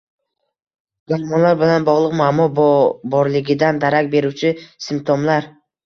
[1.13, 4.57] Gormonlar bilan bog‘liq muammo borligidan darak beruvchi
[4.91, 5.53] simptomlar